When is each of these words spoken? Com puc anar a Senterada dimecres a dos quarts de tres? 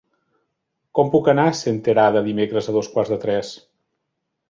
Com 0.99 1.11
puc 1.17 1.29
anar 1.35 1.45
a 1.51 1.53
Senterada 1.61 2.25
dimecres 2.31 2.73
a 2.73 2.77
dos 2.81 2.93
quarts 2.97 3.17
de 3.17 3.23
tres? 3.27 3.57